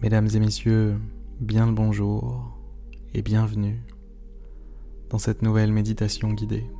[0.00, 0.96] Mesdames et messieurs,
[1.40, 2.56] bien le bonjour
[3.14, 3.82] et bienvenue
[5.10, 6.70] dans cette nouvelle méditation guidée.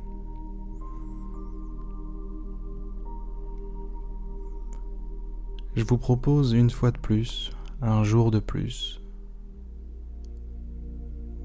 [5.75, 7.51] Je vous propose une fois de plus,
[7.81, 9.03] un jour de plus,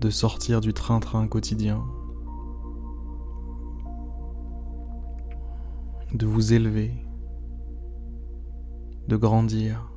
[0.01, 1.85] de sortir du train-train quotidien,
[6.13, 6.95] de vous élever,
[9.09, 9.91] de grandir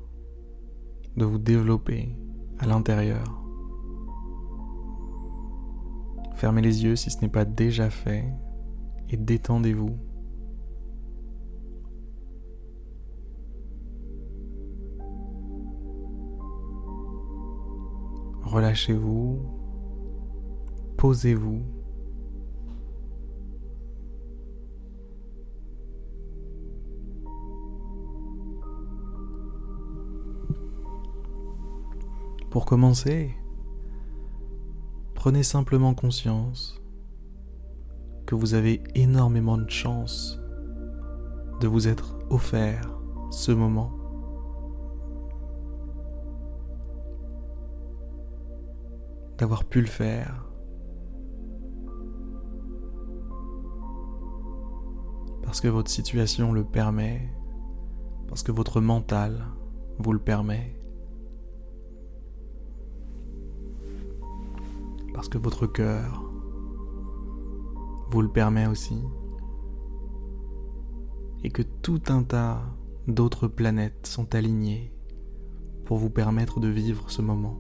[1.17, 2.16] de vous développer
[2.59, 3.44] à l'intérieur.
[6.35, 8.26] Fermez les yeux si ce n'est pas déjà fait
[9.09, 9.98] et détendez-vous.
[18.43, 19.41] Relâchez-vous,
[20.95, 21.77] posez-vous.
[32.58, 33.38] Pour commencer,
[35.13, 36.82] prenez simplement conscience
[38.26, 40.41] que vous avez énormément de chance
[41.60, 42.98] de vous être offert
[43.30, 43.91] ce moment.
[49.38, 50.50] D'avoir pu le faire.
[55.44, 57.32] Parce que votre situation le permet,
[58.28, 59.46] parce que votre mental
[60.00, 60.74] vous le permet.
[65.18, 66.31] Parce que votre cœur
[68.12, 69.03] vous le permet aussi,
[71.44, 72.62] et que tout un tas
[73.07, 74.94] d'autres planètes sont alignées
[75.85, 77.57] pour vous permettre de vivre ce moment.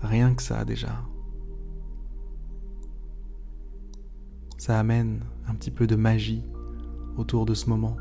[0.00, 1.04] Rien que ça déjà.
[4.58, 6.44] Ça amène un petit peu de magie
[7.16, 7.96] autour de ce moment,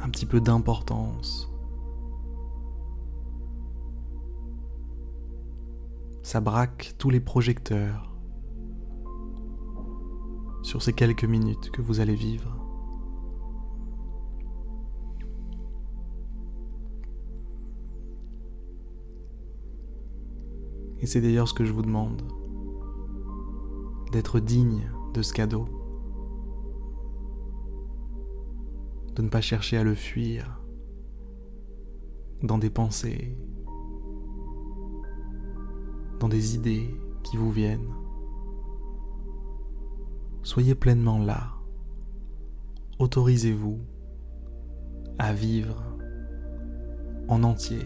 [0.00, 1.51] un petit peu d'importance
[6.22, 8.16] ça braque tous les projecteurs
[10.62, 12.56] sur ces quelques minutes que vous allez vivre.
[21.00, 22.22] Et c'est d'ailleurs ce que je vous demande,
[24.12, 25.66] d'être digne de ce cadeau,
[29.16, 30.60] de ne pas chercher à le fuir
[32.44, 33.36] dans des pensées
[36.22, 36.88] dans des idées
[37.24, 37.92] qui vous viennent.
[40.44, 41.50] Soyez pleinement là.
[43.00, 43.80] Autorisez-vous
[45.18, 45.82] à vivre
[47.26, 47.82] en entier,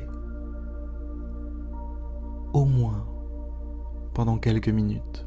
[2.53, 3.07] au moins
[4.13, 5.27] pendant quelques minutes.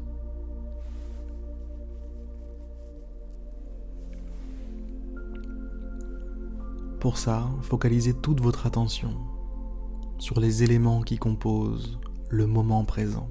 [7.00, 9.16] Pour ça, focalisez toute votre attention
[10.18, 11.98] sur les éléments qui composent
[12.30, 13.28] le moment présent.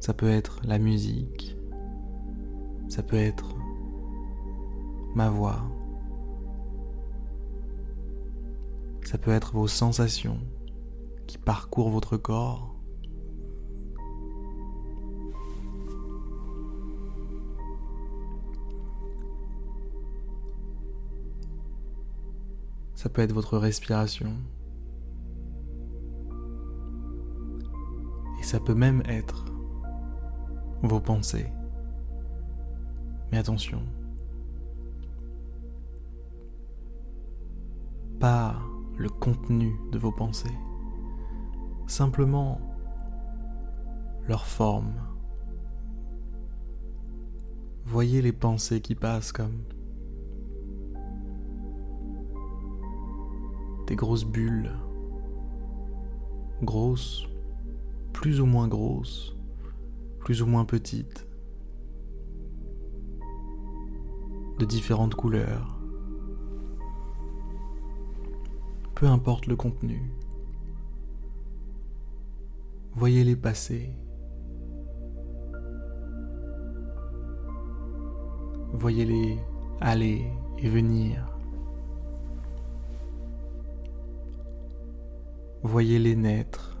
[0.00, 1.56] Ça peut être la musique,
[2.88, 3.54] ça peut être
[5.14, 5.62] ma voix,
[9.04, 10.40] ça peut être vos sensations
[11.26, 12.74] qui parcourent votre corps.
[22.96, 24.34] Ça peut être votre respiration.
[28.50, 29.44] Ça peut même être
[30.82, 31.52] vos pensées.
[33.30, 33.80] Mais attention,
[38.18, 38.56] pas
[38.98, 40.58] le contenu de vos pensées,
[41.86, 42.60] simplement
[44.26, 44.94] leur forme.
[47.84, 49.62] Voyez les pensées qui passent comme
[53.86, 54.72] des grosses bulles,
[56.64, 57.28] grosses
[58.20, 59.34] plus ou moins grosses,
[60.18, 61.26] plus ou moins petites,
[64.58, 65.80] de différentes couleurs.
[68.94, 70.12] Peu importe le contenu.
[72.92, 73.90] Voyez-les passer.
[78.74, 79.38] Voyez-les
[79.80, 81.26] aller et venir.
[85.62, 86.79] Voyez-les naître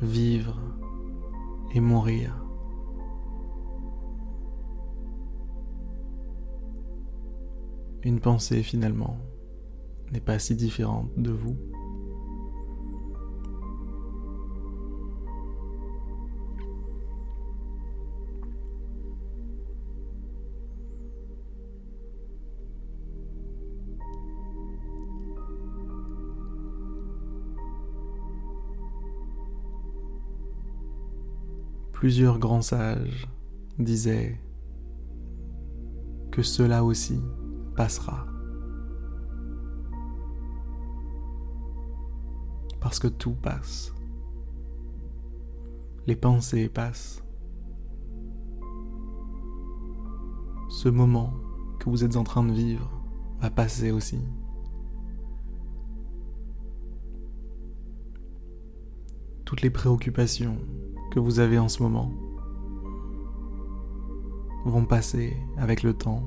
[0.00, 0.60] vivre
[1.74, 2.42] et mourir.
[8.02, 9.16] Une pensée finalement
[10.12, 11.56] n'est pas si différente de vous.
[31.96, 33.26] Plusieurs grands sages
[33.78, 34.38] disaient
[36.30, 37.18] que cela aussi
[37.74, 38.26] passera.
[42.80, 43.94] Parce que tout passe.
[46.06, 47.24] Les pensées passent.
[50.68, 51.32] Ce moment
[51.80, 52.90] que vous êtes en train de vivre
[53.40, 54.20] va passer aussi.
[59.46, 60.58] Toutes les préoccupations
[61.16, 62.12] que vous avez en ce moment
[64.66, 66.22] vont passer avec le temps.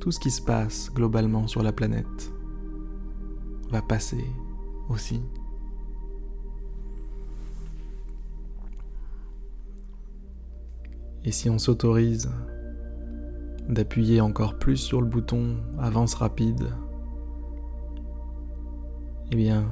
[0.00, 2.32] Tout ce qui se passe globalement sur la planète
[3.68, 4.24] va passer
[4.88, 5.20] aussi.
[11.24, 12.30] Et si on s'autorise
[13.68, 16.72] d'appuyer encore plus sur le bouton avance rapide,
[19.30, 19.70] eh bien,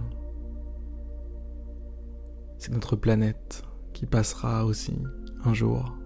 [2.59, 3.63] c'est notre planète
[3.93, 4.99] qui passera aussi
[5.45, 5.97] un jour.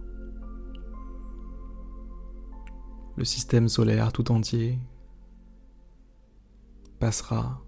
[3.17, 4.79] Le système solaire tout entier
[6.99, 7.62] passera.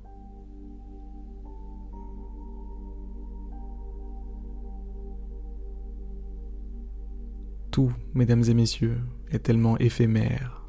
[7.70, 9.00] Tout, mesdames et messieurs,
[9.30, 10.61] est tellement éphémère.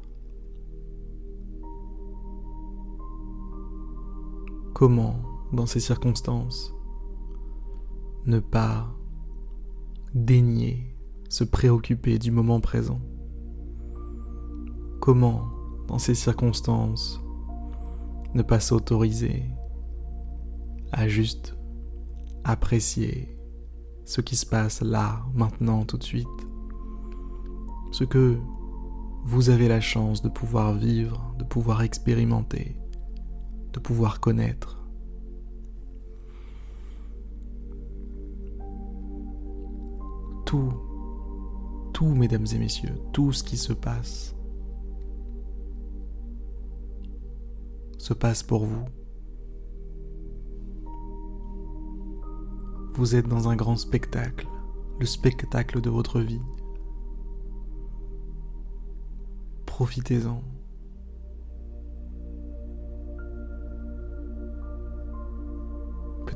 [4.74, 5.14] Comment,
[5.52, 6.74] dans ces circonstances,
[8.26, 8.92] ne pas
[10.14, 10.96] daigner
[11.28, 13.00] se préoccuper du moment présent?
[15.00, 15.44] Comment,
[15.86, 17.22] dans ces circonstances,
[18.34, 19.44] ne pas s'autoriser
[20.90, 21.56] à juste
[22.42, 23.38] apprécier
[24.04, 26.26] ce qui se passe là, maintenant, tout de suite?
[27.92, 28.40] Ce que
[29.24, 32.76] vous avez la chance de pouvoir vivre, de pouvoir expérimenter,
[33.74, 34.80] de pouvoir connaître.
[40.46, 40.72] Tout,
[41.92, 44.36] tout, mesdames et messieurs, tout ce qui se passe,
[47.98, 48.84] se passe pour vous.
[52.92, 54.46] Vous êtes dans un grand spectacle,
[55.00, 56.42] le spectacle de votre vie.
[59.66, 60.53] Profitez-en.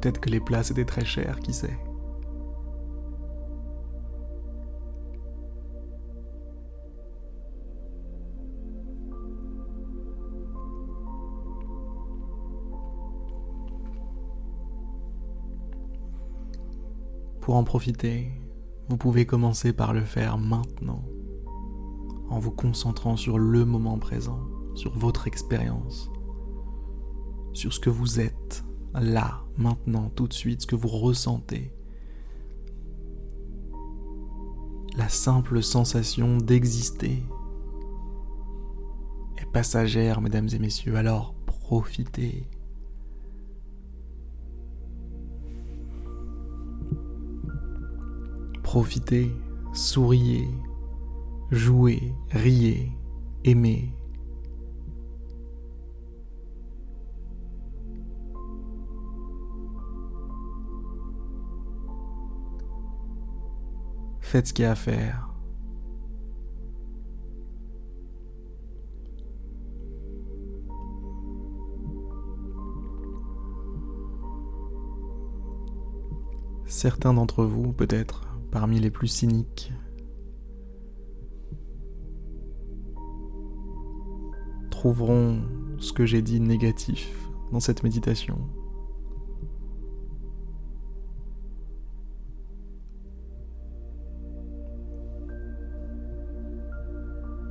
[0.01, 1.77] Peut-être que les places étaient très chères, qui sait.
[17.41, 18.31] Pour en profiter,
[18.89, 21.03] vous pouvez commencer par le faire maintenant
[22.31, 26.11] en vous concentrant sur le moment présent, sur votre expérience,
[27.53, 31.73] sur ce que vous êtes là, maintenant, tout de suite, ce que vous ressentez.
[34.97, 37.23] La simple sensation d'exister
[39.37, 42.49] est passagère, mesdames et messieurs, alors profitez.
[48.63, 49.33] Profitez,
[49.73, 50.49] souriez,
[51.51, 52.93] jouez, riez,
[53.45, 53.98] aimez.
[64.29, 65.31] Faites ce qu'il y a à faire.
[76.67, 79.73] Certains d'entre vous, peut-être parmi les plus cyniques,
[84.71, 85.41] trouveront
[85.79, 88.47] ce que j'ai dit négatif dans cette méditation.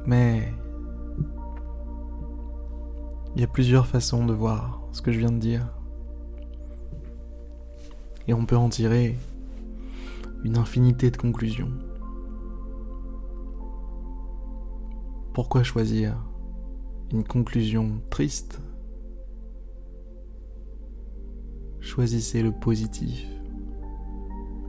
[0.07, 0.51] Mais
[3.35, 5.67] il y a plusieurs façons de voir ce que je viens de dire.
[8.27, 9.15] Et on peut en tirer
[10.43, 11.71] une infinité de conclusions.
[15.33, 16.17] Pourquoi choisir
[17.11, 18.59] une conclusion triste,
[21.79, 23.25] choisissez le positif.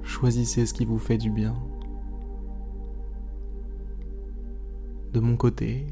[0.02, 1.54] Choisissez ce qui vous fait du bien.
[5.12, 5.87] de mon côté.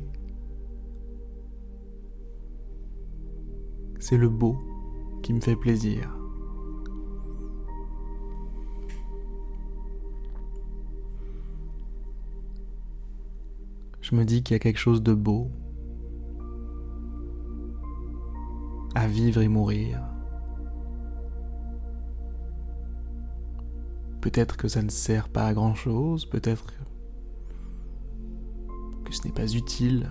[3.99, 4.56] C'est le beau
[5.23, 6.16] qui me fait plaisir.
[14.00, 15.50] Je me dis qu'il y a quelque chose de beau
[18.94, 20.00] à vivre et mourir.
[24.20, 26.73] Peut-être que ça ne sert pas à grand chose, peut-être
[29.16, 30.11] ce n'est pas utile.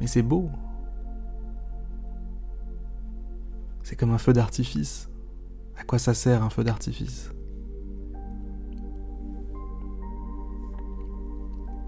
[0.00, 0.50] Mais c'est beau.
[3.82, 5.08] C'est comme un feu d'artifice.
[5.76, 7.30] À quoi ça sert un feu d'artifice?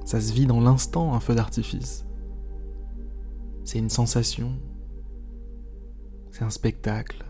[0.04, 2.06] Ça se vit dans l'instant, un feu d'artifice.
[3.64, 4.52] C'est une sensation.
[6.30, 7.26] C'est un spectacle.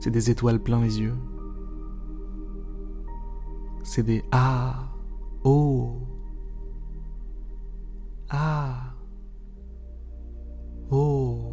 [0.00, 1.16] C'est des étoiles plein les yeux.
[3.82, 4.93] C'est des ah,
[5.44, 6.04] oh,
[8.30, 8.94] ah,
[10.90, 11.52] oh.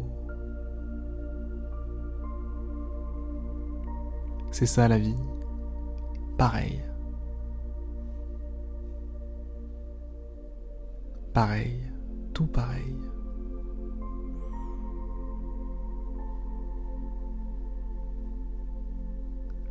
[4.50, 5.16] C'est ça la vie.
[6.36, 6.82] Pareil.
[11.32, 11.80] Pareil,
[12.34, 12.96] tout pareil.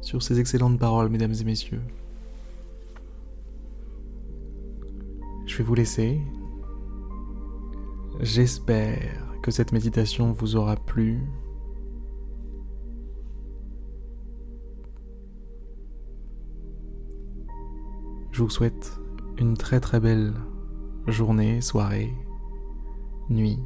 [0.01, 1.84] Sur ces excellentes paroles, mesdames et messieurs,
[5.51, 6.22] je vais vous laisser.
[8.22, 8.98] J'espère
[9.43, 11.20] que cette méditation vous aura plu.
[18.31, 18.98] Je vous souhaite
[19.39, 20.34] une très très belle
[21.08, 22.13] journée, soirée,
[23.29, 23.60] nuit.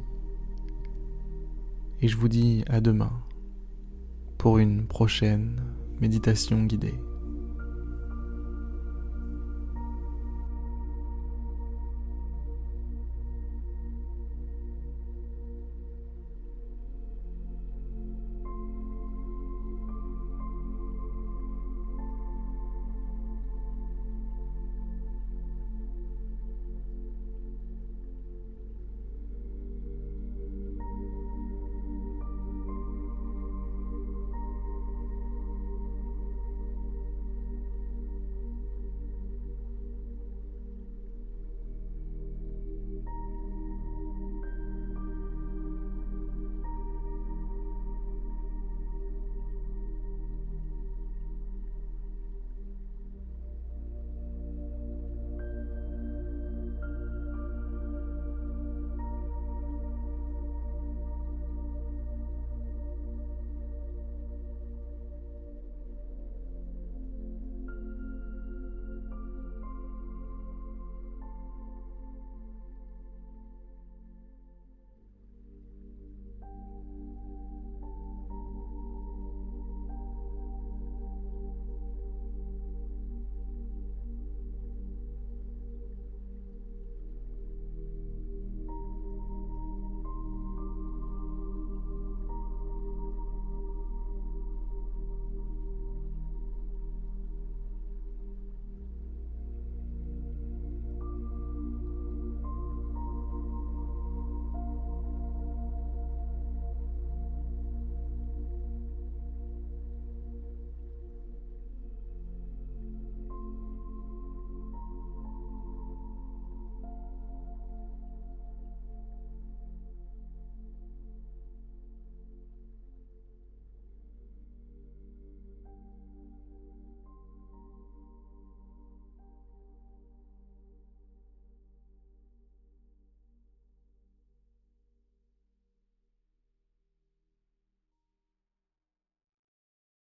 [2.00, 3.12] Et je vous dis à demain
[4.38, 5.62] pour une prochaine
[6.00, 7.05] méditation guidée.